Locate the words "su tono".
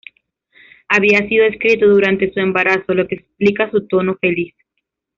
3.69-4.17